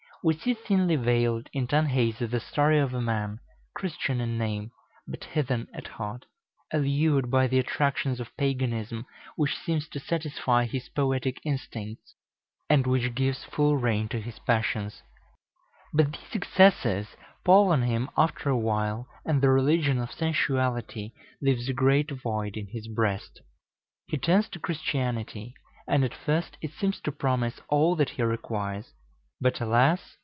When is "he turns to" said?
24.05-24.59